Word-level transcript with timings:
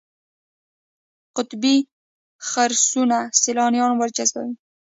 قطبي 1.37 1.75
خرسونه 2.49 3.19
سیلانیان 3.41 3.91
ورجذبوي. 3.97 4.53